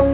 [0.00, 0.06] Hey,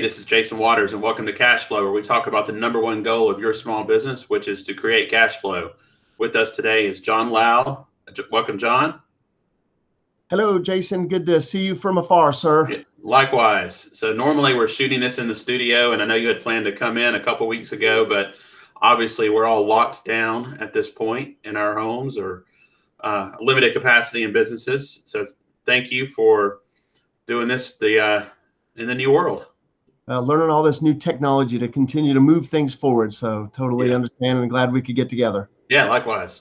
[0.00, 2.80] this is Jason Waters, and welcome to Cash Flow, where we talk about the number
[2.80, 5.72] one goal of your small business, which is to create cash flow.
[6.16, 7.84] With us today is John Loud.
[8.30, 9.02] Welcome, John.
[10.36, 11.06] Hello, Jason.
[11.06, 12.84] Good to see you from afar, sir.
[13.04, 13.88] Likewise.
[13.92, 16.72] So normally we're shooting this in the studio, and I know you had planned to
[16.72, 18.34] come in a couple weeks ago, but
[18.82, 22.46] obviously we're all locked down at this point in our homes or
[22.98, 25.04] uh, limited capacity in businesses.
[25.04, 25.24] So
[25.66, 26.62] thank you for
[27.26, 28.24] doing this the uh,
[28.74, 29.46] in the new world
[30.08, 33.14] uh, learning all this new technology to continue to move things forward.
[33.14, 33.94] So totally yeah.
[33.94, 35.48] understand and glad we could get together.
[35.68, 36.40] Yeah, likewise.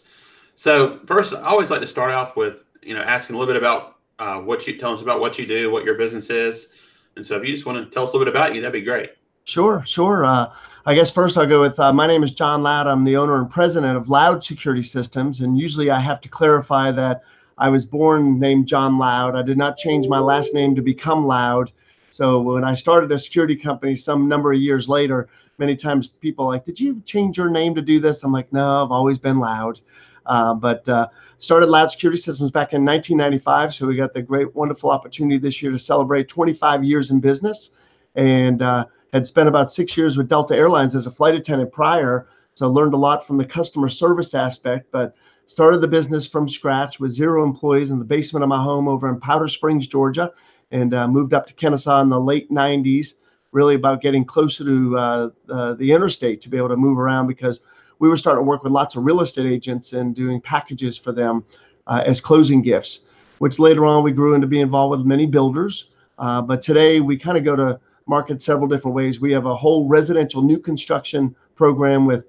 [0.56, 3.62] So first, I always like to start off with you know asking a little bit
[3.62, 6.70] about uh, what you tell us about what you do, what your business is,
[7.16, 8.74] and so if you just want to tell us a little bit about you, that'd
[8.74, 9.12] be great.
[9.46, 10.26] Sure, sure.
[10.26, 10.54] Uh,
[10.86, 12.88] I guess first I'll go with uh, my name is John Loud.
[12.88, 16.92] I'm the owner and president of Loud Security Systems, and usually I have to clarify
[16.92, 17.24] that
[17.58, 19.36] I was born named John Loud.
[19.36, 21.72] I did not change my last name to become Loud.
[22.12, 26.46] So when I started a security company some number of years later, many times people
[26.46, 28.24] like, did you change your name to do this?
[28.24, 29.82] I'm like, no, I've always been loud.
[30.26, 31.08] Uh, but uh,
[31.38, 33.74] started Loud Security Systems back in 1995.
[33.74, 37.72] So we got the great, wonderful opportunity this year to celebrate 25 years in business,
[38.16, 42.28] and uh, had spent about six years with Delta Airlines as a flight attendant prior.
[42.56, 45.16] So learned a lot from the customer service aspect, but
[45.48, 49.10] started the business from scratch with zero employees in the basement of my home over
[49.10, 50.32] in Powder Springs, Georgia
[50.74, 53.14] and uh, moved up to Kennesaw in the late 90s,
[53.52, 57.28] really about getting closer to uh, uh, the interstate to be able to move around
[57.28, 57.62] because
[58.04, 61.14] we were starting to work with lots of real estate agents and doing packages for
[61.14, 61.42] them
[61.88, 63.00] uh, as closing gifts,
[63.38, 65.86] which later on we grew into being involved with many builders.
[66.20, 69.22] Uh, but today we kind of go to market several different ways.
[69.22, 72.26] We have a whole residential new construction program with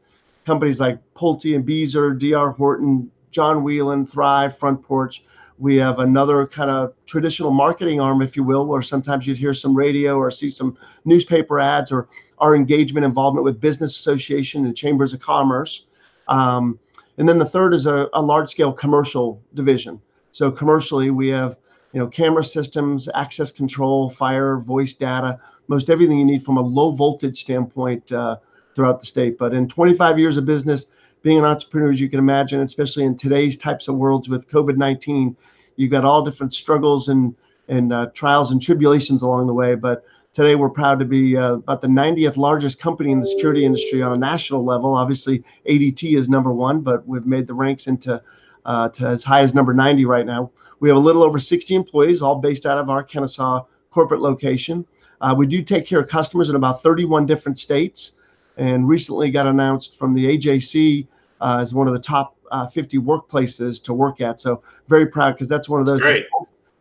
[0.46, 5.24] companies like Pulte and Beazer, DR Horton, John Wieland, Thrive, Front Porch
[5.58, 9.54] we have another kind of traditional marketing arm, if you will, where sometimes you'd hear
[9.54, 14.76] some radio or see some newspaper ads or our engagement involvement with business association and
[14.76, 15.86] chambers of commerce.
[16.28, 16.78] Um,
[17.18, 20.00] and then the third is a, a large scale commercial division.
[20.32, 21.56] So commercially, we have
[21.92, 25.38] you know camera systems, access control, fire, voice data,
[25.68, 28.38] most everything you need from a low voltage standpoint uh,
[28.74, 29.38] throughout the state.
[29.38, 30.86] But in 25 years of business,
[31.24, 34.76] being an entrepreneur, as you can imagine, especially in today's types of worlds with COVID
[34.76, 35.34] 19,
[35.76, 37.34] you've got all different struggles and,
[37.68, 39.74] and uh, trials and tribulations along the way.
[39.74, 40.04] But
[40.34, 44.02] today we're proud to be uh, about the 90th largest company in the security industry
[44.02, 44.94] on a national level.
[44.94, 48.22] Obviously, ADT is number one, but we've made the ranks into
[48.66, 50.50] uh, to as high as number 90 right now.
[50.80, 54.84] We have a little over 60 employees, all based out of our Kennesaw corporate location.
[55.22, 58.12] Uh, we do take care of customers in about 31 different states
[58.56, 61.06] and recently got announced from the AJC
[61.40, 64.40] uh, as one of the top uh, 50 workplaces to work at.
[64.40, 66.00] So very proud because that's one of those.
[66.00, 66.26] Great.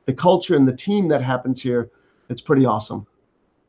[0.05, 1.89] The culture and the team that happens here,
[2.29, 3.07] it's pretty awesome.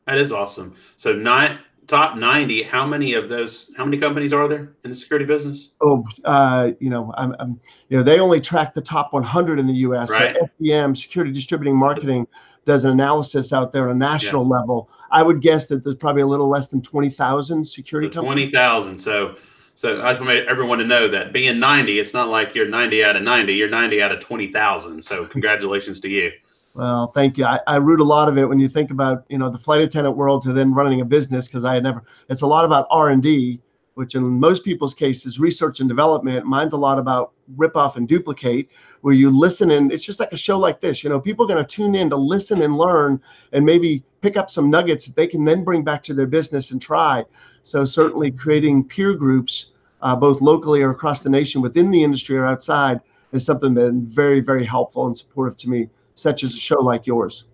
[0.05, 0.75] That is awesome.
[0.97, 4.95] So nine top 90 how many of those how many companies are there in the
[4.95, 9.13] security business oh uh, you know I'm, I'm, you know they only track the top
[9.13, 10.35] 100 in the us right.
[10.35, 12.25] so SDM security distributing marketing
[12.65, 14.59] does an analysis out there on a national yeah.
[14.59, 18.99] level i would guess that there's probably a little less than 20000 security so 20000
[18.99, 19.35] so
[19.75, 23.03] so I just want everyone to know that being 90, it's not like you're 90
[23.03, 25.03] out of 90, you're 90 out of 20,000.
[25.03, 26.31] So congratulations to you.
[26.75, 27.45] Well, thank you.
[27.45, 29.81] I, I root a lot of it when you think about, you know, the flight
[29.81, 32.87] attendant world to then running a business because I had never, it's a lot about
[32.89, 33.59] R&D,
[33.95, 36.45] which in most people's cases, research and development.
[36.45, 38.69] Mine's a lot about rip off and duplicate,
[39.01, 41.03] where you listen and it's just like a show like this.
[41.03, 43.21] You know, people are going to tune in to listen and learn
[43.53, 46.71] and maybe pick up some nuggets that they can then bring back to their business
[46.71, 47.23] and try.
[47.63, 52.37] So certainly creating peer groups, uh, both locally or across the nation within the industry
[52.37, 52.99] or outside,
[53.31, 56.81] is something that been very, very helpful and supportive to me, such as a show
[56.81, 57.45] like yours.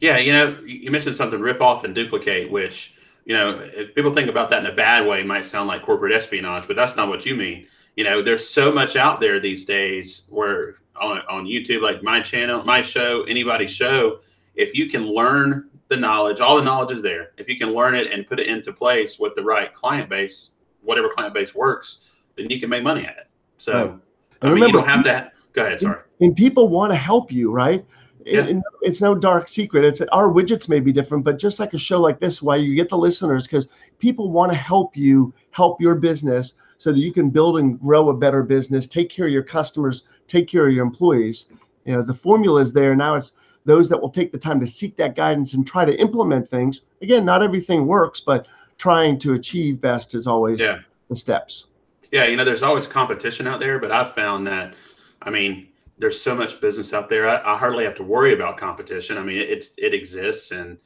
[0.00, 4.12] Yeah, you know, you mentioned something rip off and duplicate, which, you know, if people
[4.12, 6.96] think about that in a bad way, it might sound like corporate espionage, but that's
[6.96, 7.66] not what you mean.
[7.96, 12.20] You know, there's so much out there these days where on, on YouTube, like my
[12.20, 14.20] channel, my show, anybody's show,
[14.54, 17.32] if you can learn the knowledge, all the knowledge is there.
[17.36, 20.50] If you can learn it and put it into place with the right client base,
[20.82, 22.00] whatever client base works,
[22.36, 23.28] then you can make money at it.
[23.58, 23.98] So, right.
[24.42, 25.30] I mean, remember, you don't have to.
[25.52, 25.80] Go ahead.
[25.80, 26.00] Sorry.
[26.20, 27.84] And people want to help you, right?
[28.24, 28.46] Yeah.
[28.46, 29.84] And it's no dark secret.
[29.84, 32.74] It's our widgets may be different, but just like a show like this, why you
[32.74, 33.66] get the listeners because
[33.98, 38.08] people want to help you help your business so that you can build and grow
[38.08, 41.46] a better business, take care of your customers, take care of your employees.
[41.84, 42.94] You know, the formula is there.
[42.96, 43.32] Now it's
[43.64, 46.82] those that will take the time to seek that guidance and try to implement things.
[47.00, 48.46] Again, not everything works, but
[48.78, 50.80] trying to achieve best is always yeah.
[51.08, 51.66] the steps.
[52.10, 54.74] Yeah, you know, there's always competition out there, but I've found that,
[55.22, 55.68] I mean,
[56.02, 57.28] there's so much business out there.
[57.28, 59.16] I, I hardly have to worry about competition.
[59.16, 60.76] I mean, it, it's it exists, and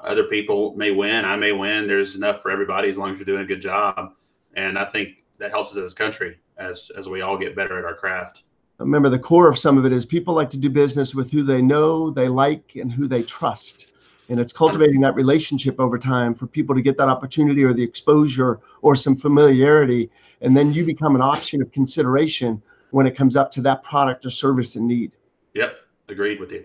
[0.00, 1.24] other people may win.
[1.24, 1.86] I may win.
[1.86, 4.14] There's enough for everybody as long as you're doing a good job,
[4.54, 7.78] and I think that helps us as a country as as we all get better
[7.78, 8.42] at our craft
[8.78, 11.42] remember the core of some of it is people like to do business with who
[11.42, 13.86] they know, they like, and who they trust.
[14.28, 17.84] And it's cultivating that relationship over time for people to get that opportunity or the
[17.84, 20.10] exposure or some familiarity.
[20.40, 22.60] And then you become an option of consideration
[22.94, 25.12] when it comes up to that product or service in need.
[25.54, 25.76] Yep,
[26.08, 26.64] agreed with you.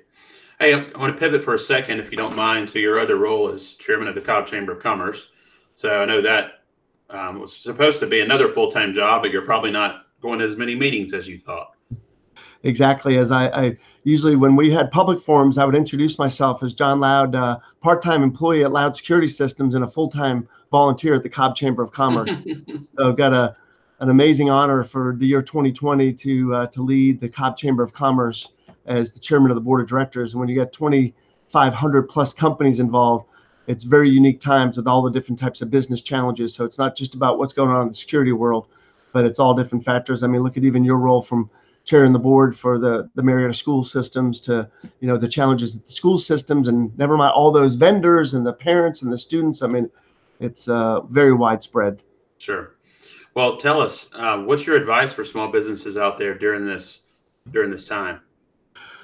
[0.60, 3.16] Hey, I want to pivot for a second, if you don't mind, to your other
[3.16, 5.32] role as chairman of the Cobb Chamber of Commerce.
[5.74, 6.64] So I know that
[7.10, 10.46] um, was supposed to be another full time job, but you're probably not going to
[10.46, 11.72] as many meetings as you thought
[12.64, 16.74] exactly as I, I, usually when we had public forums, I would introduce myself as
[16.74, 21.30] John Loud, uh, part-time employee at Loud Security Systems and a full-time volunteer at the
[21.30, 22.30] Cobb Chamber of Commerce.
[22.98, 23.56] so I've got a
[24.00, 27.94] an amazing honor for the year 2020 to uh, to lead the Cobb Chamber of
[27.94, 28.50] Commerce
[28.86, 30.34] as the chairman of the board of directors.
[30.34, 33.26] And when you got 2,500 plus companies involved,
[33.68, 36.54] it's very unique times with all the different types of business challenges.
[36.54, 38.68] So it's not just about what's going on in the security world,
[39.14, 40.24] but it's all different factors.
[40.24, 41.50] I mean, look at even your role from
[41.84, 44.70] chairing the board for the the Marietta school systems to
[45.02, 48.46] you know the challenges of the school systems and never mind all those vendors and
[48.46, 49.62] the parents and the students.
[49.62, 49.90] I mean,
[50.40, 52.02] it's uh, very widespread.
[52.38, 52.72] Sure.
[53.40, 57.04] Well, tell us uh, what's your advice for small businesses out there during this
[57.52, 58.20] during this time.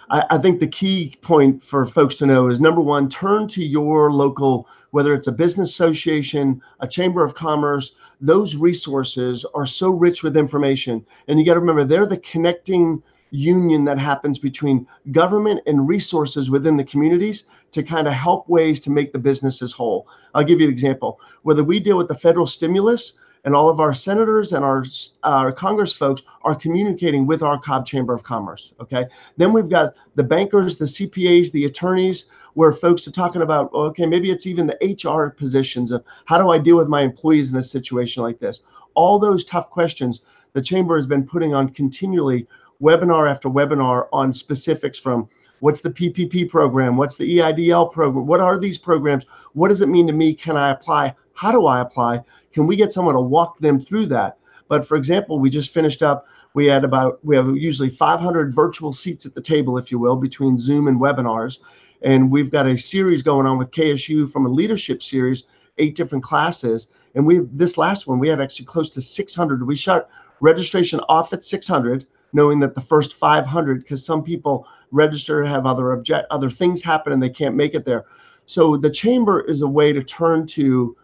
[0.10, 3.64] I, I think the key point for folks to know is number one, turn to
[3.64, 9.90] your local whether it's a business association, a chamber of commerce, those resources are so
[9.90, 11.06] rich with information.
[11.30, 13.02] And you got to remember, they're the connecting
[13.32, 18.82] union that happens between government and resources within the communities to kind of help ways
[18.82, 20.10] to make the businesses whole.
[20.34, 21.22] I'll give you an example.
[21.44, 23.14] Whether we deal with the federal stimulus,
[23.46, 24.84] and all of our senators and our,
[25.24, 28.74] our Congress folks are communicating with our Cobb Chamber of Commerce.
[28.82, 29.06] Okay.
[29.38, 32.26] Then we've got the bankers, the CPAs, the attorneys,
[32.56, 36.50] where folks are talking about, okay, maybe it's even the HR positions of how do
[36.50, 38.62] I deal with my employees in a situation like this?
[38.96, 40.22] All those tough questions
[40.54, 42.48] the chamber has been putting on continually
[42.82, 48.40] webinar after webinar on specifics from what's the PPP program, what's the EIDL program, what
[48.40, 51.82] are these programs, what does it mean to me, can I apply, how do I
[51.82, 52.24] apply,
[52.54, 54.38] can we get someone to walk them through that?
[54.68, 58.94] But for example, we just finished up we had about we have usually 500 virtual
[58.94, 61.60] seats at the table if you will between zoom and webinars
[62.02, 65.44] and we've got a series going on with KSU from a leadership series,
[65.78, 66.88] eight different classes.
[67.16, 69.66] And we this last one we had actually close to 600.
[69.66, 70.10] We shut
[70.40, 75.94] registration off at 600, knowing that the first 500, because some people register have other
[75.94, 78.06] object other things happen and they can't make it there.
[78.46, 80.96] So the chamber is a way to turn to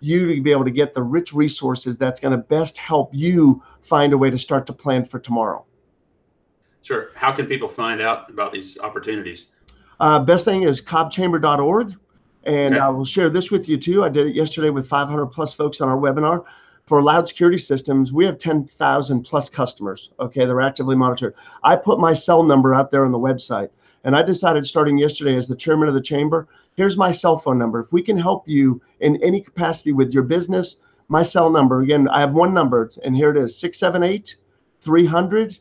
[0.00, 3.62] you to be able to get the rich resources that's going to best help you
[3.82, 5.64] find a way to start to plan for tomorrow.
[6.82, 7.10] Sure.
[7.14, 9.46] How can people find out about these opportunities?
[10.00, 11.94] Uh, best thing is cobbchamber.org.
[12.44, 12.82] And okay.
[12.82, 14.04] I will share this with you too.
[14.04, 16.44] I did it yesterday with 500 plus folks on our webinar.
[16.86, 20.12] For loud security systems, we have 10,000 plus customers.
[20.20, 21.34] Okay, they're actively monitored.
[21.62, 23.68] I put my cell number out there on the website.
[24.08, 27.58] And I decided starting yesterday as the chairman of the chamber, here's my cell phone
[27.58, 27.78] number.
[27.78, 30.76] If we can help you in any capacity with your business,
[31.08, 34.36] my cell number, again, I have one number, and here it is 678
[34.80, 35.58] 300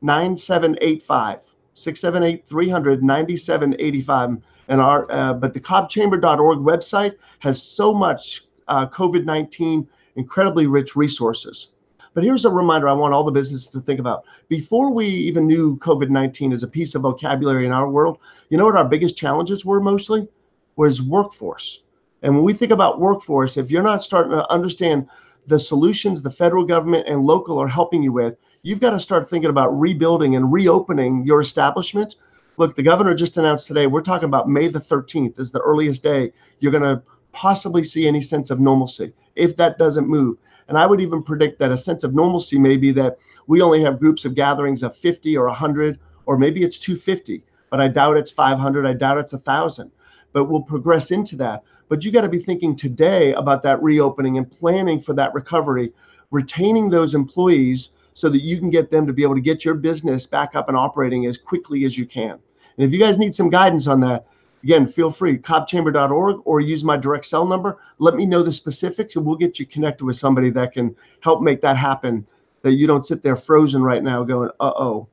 [0.00, 1.40] 9785.
[1.74, 9.86] 678 300 9785 and our uh, but the cobbchamber.org website has so much uh, covid-19
[10.16, 11.68] incredibly rich resources
[12.14, 14.24] but here's a reminder i want all the businesses to think about.
[14.48, 18.66] Before we even knew covid-19 as a piece of vocabulary in our world you know
[18.66, 20.28] what our biggest challenges were mostly?
[20.76, 21.82] Was workforce.
[22.22, 25.08] And when we think about workforce if you're not starting to understand
[25.46, 29.28] the solutions the federal government and local are helping you with you've got to start
[29.28, 32.16] thinking about rebuilding and reopening your establishment.
[32.58, 36.02] Look, the governor just announced today, we're talking about May the 13th is the earliest
[36.02, 37.02] day you're going to
[37.32, 40.36] possibly see any sense of normalcy if that doesn't move.
[40.68, 43.82] And I would even predict that a sense of normalcy may be that we only
[43.82, 48.16] have groups of gatherings of 50 or 100, or maybe it's 250, but I doubt
[48.16, 48.86] it's 500.
[48.86, 49.90] I doubt it's 1,000.
[50.32, 51.62] But we'll progress into that.
[51.88, 55.92] But you got to be thinking today about that reopening and planning for that recovery,
[56.30, 59.74] retaining those employees so that you can get them to be able to get your
[59.74, 62.38] business back up and operating as quickly as you can.
[62.76, 64.26] And if you guys need some guidance on that,
[64.62, 67.78] again, feel free, cobbchamber.org or use my direct cell number.
[67.98, 71.42] Let me know the specifics and we'll get you connected with somebody that can help
[71.42, 72.26] make that happen,
[72.62, 75.08] that you don't sit there frozen right now going, uh oh.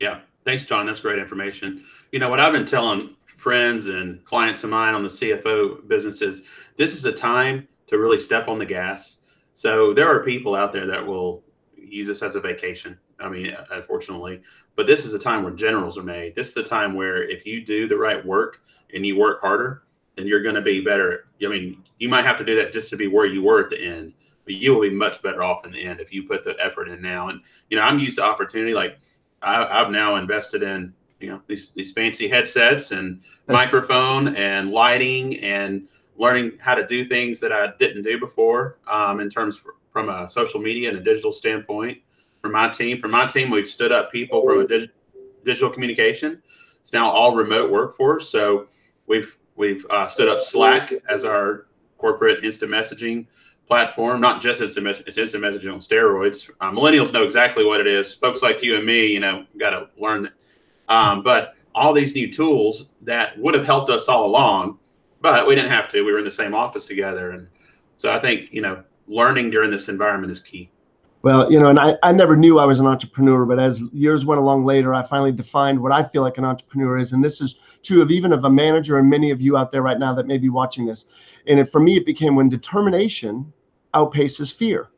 [0.00, 0.86] Yeah, Thanks, John.
[0.86, 1.84] That's great information.
[2.10, 6.42] You know what I've been telling friends and clients of mine on the CFO businesses,
[6.76, 9.18] this is a time to really step on the gas.
[9.52, 11.44] So there are people out there that will
[11.76, 12.98] use this as a vacation.
[13.22, 14.42] I mean, unfortunately,
[14.76, 16.34] but this is a time where generals are made.
[16.34, 18.62] This is the time where if you do the right work
[18.94, 19.82] and you work harder,
[20.16, 21.26] then you're going to be better.
[21.42, 23.70] I mean, you might have to do that just to be where you were at
[23.70, 24.14] the end,
[24.44, 26.88] but you will be much better off in the end if you put the effort
[26.88, 27.28] in now.
[27.28, 28.74] And you know, I'm used to opportunity.
[28.74, 28.98] Like
[29.42, 35.38] I, have now invested in you know these these fancy headsets and microphone and lighting
[35.40, 39.76] and learning how to do things that I didn't do before um, in terms for,
[39.88, 41.98] from a social media and a digital standpoint.
[42.42, 44.90] For my team, for my team, we've stood up people from a dig-
[45.44, 46.42] digital communication.
[46.80, 48.28] It's now all remote workforce.
[48.28, 48.66] So
[49.06, 51.66] we've we've uh, stood up Slack as our
[51.98, 53.26] corporate instant messaging
[53.68, 56.50] platform, not just instant, it's instant messaging on steroids.
[56.60, 58.12] Uh, millennials know exactly what it is.
[58.12, 60.30] Folks like you and me, you know, got to learn.
[60.88, 64.78] Um, but all these new tools that would have helped us all along,
[65.20, 66.02] but we didn't have to.
[66.02, 67.30] We were in the same office together.
[67.30, 67.48] And
[67.96, 70.70] so I think, you know, learning during this environment is key.
[71.22, 74.26] Well, you know, and I, I never knew I was an entrepreneur, but as years
[74.26, 77.12] went along later, I finally defined what I feel like an entrepreneur is.
[77.12, 79.82] And this is true of even of a manager and many of you out there
[79.82, 81.06] right now that may be watching this.
[81.46, 83.52] And it, for me, it became when determination
[83.94, 84.88] outpaces fear.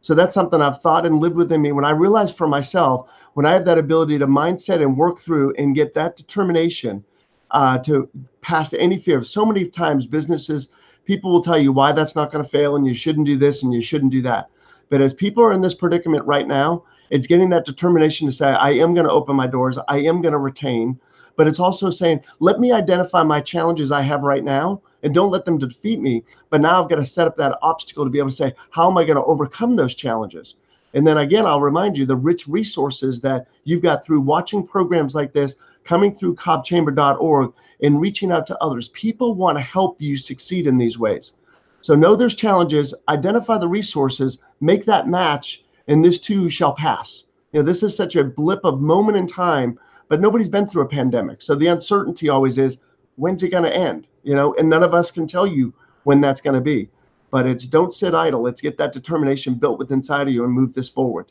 [0.00, 1.70] So that's something I've thought and lived within me.
[1.70, 5.54] When I realized for myself, when I have that ability to mindset and work through
[5.58, 7.04] and get that determination
[7.52, 8.08] uh, to
[8.40, 9.22] pass any fear.
[9.22, 10.68] So many times, businesses,
[11.04, 13.62] people will tell you why that's not going to fail and you shouldn't do this
[13.62, 14.50] and you shouldn't do that.
[14.88, 18.48] But as people are in this predicament right now, it's getting that determination to say,
[18.48, 20.98] I am going to open my doors, I am going to retain.
[21.36, 25.30] But it's also saying, let me identify my challenges I have right now and don't
[25.30, 26.24] let them defeat me.
[26.50, 28.90] But now I've got to set up that obstacle to be able to say, how
[28.90, 30.56] am I going to overcome those challenges?
[30.94, 35.14] And then again, I'll remind you the rich resources that you've got through watching programs
[35.14, 37.52] like this, coming through cobbchamber.org,
[37.82, 38.88] and reaching out to others.
[38.88, 41.32] People want to help you succeed in these ways.
[41.80, 47.24] So know there's challenges, identify the resources, make that match, and this too shall pass.
[47.52, 50.82] You know, this is such a blip of moment in time, but nobody's been through
[50.82, 51.40] a pandemic.
[51.40, 52.78] So the uncertainty always is,
[53.16, 54.06] when's it going to end?
[54.22, 55.72] You know, and none of us can tell you
[56.04, 56.90] when that's going to be.
[57.30, 58.40] But it's don't sit idle.
[58.42, 61.30] Let's get that determination built within inside of you and move this forward.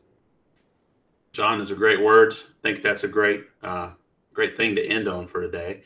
[1.34, 2.46] John, those are great words.
[2.48, 3.92] I think that's a great, uh,
[4.34, 5.84] great thing to end on for today.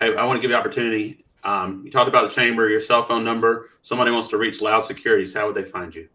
[0.00, 1.23] Hey, I want to give you opportunity.
[1.44, 3.70] Um, you talked about the chamber, your cell phone number.
[3.82, 5.34] Somebody wants to reach Loud Securities.
[5.34, 6.08] How would they find you?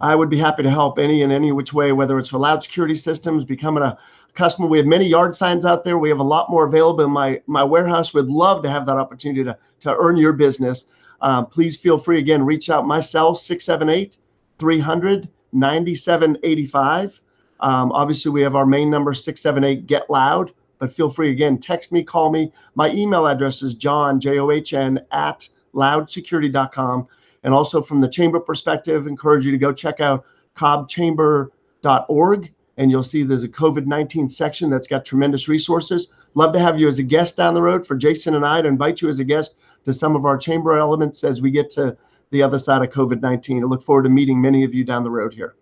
[0.00, 2.62] I would be happy to help any and any which way, whether it's for Loud
[2.62, 3.98] Security Systems, becoming a
[4.34, 4.68] customer.
[4.68, 5.98] We have many yard signs out there.
[5.98, 8.14] We have a lot more available in my my warehouse.
[8.14, 10.86] Would love to have that opportunity to to earn your business.
[11.20, 12.44] Uh, please feel free again.
[12.44, 12.86] Reach out.
[12.86, 14.16] myself cell 678
[14.58, 17.20] 300 9785.
[17.60, 20.52] Um, obviously, we have our main number 678 Get Loud.
[20.78, 21.58] But feel free again.
[21.58, 22.52] Text me, call me.
[22.74, 27.06] My email address is john j o h n at loudsecurity.com.
[27.44, 30.24] And also from the chamber perspective, encourage you to go check out
[30.56, 36.08] cobbchamber.org and you'll see there's a COVID 19 section that's got tremendous resources.
[36.34, 38.68] Love to have you as a guest down the road for Jason and I to
[38.68, 41.96] invite you as a guest to some of our chamber elements as we get to
[42.30, 43.62] the other side of COVID 19.
[43.62, 45.56] I look forward to meeting many of you down the road here.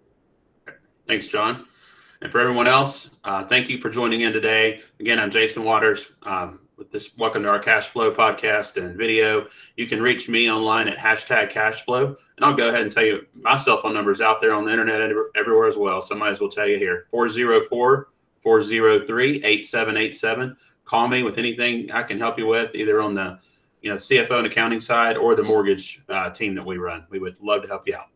[1.06, 1.66] Thanks, John.
[2.22, 4.80] And for everyone else, uh, thank you for joining in today.
[5.00, 6.12] Again, I'm Jason Waters.
[6.22, 9.46] Um, with this welcome to our cash flow podcast and video.
[9.76, 12.16] You can reach me online at hashtag cash flow.
[12.36, 14.66] And I'll go ahead and tell you my cell phone number is out there on
[14.66, 15.00] the internet
[15.34, 16.02] everywhere as well.
[16.02, 18.08] So I might as well tell you here 404
[18.42, 20.56] 403 8787.
[20.84, 23.38] Call me with anything I can help you with, either on the
[23.80, 27.06] you know CFO and accounting side or the mortgage uh, team that we run.
[27.10, 28.10] We would love to help you out.